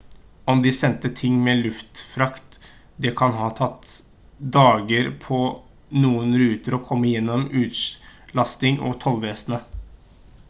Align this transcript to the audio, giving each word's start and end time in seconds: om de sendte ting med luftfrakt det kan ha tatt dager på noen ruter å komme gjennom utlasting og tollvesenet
om 0.45 0.61
de 0.61 0.71
sendte 0.71 1.09
ting 1.09 1.43
med 1.43 1.57
luftfrakt 1.57 2.59
det 3.01 3.11
kan 3.19 3.35
ha 3.41 3.49
tatt 3.59 3.91
dager 4.57 5.11
på 5.27 5.39
noen 6.05 6.33
ruter 6.43 6.77
å 6.79 6.83
komme 6.87 7.11
gjennom 7.11 7.43
utlasting 7.65 8.81
og 8.89 8.97
tollvesenet 9.05 9.77